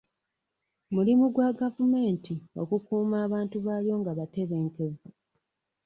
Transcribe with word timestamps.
Mulimu 0.93 1.25
gwa 1.33 1.49
gavumenti 1.59 2.35
okukuuma 2.61 3.15
abantu 3.25 3.57
baayo 3.65 3.93
nga 4.01 4.11
batebenkevu. 4.17 5.07